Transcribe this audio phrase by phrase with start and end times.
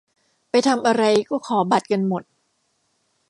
[0.49, 2.23] ไปทำอะไรก็ขอบัตรกันหมด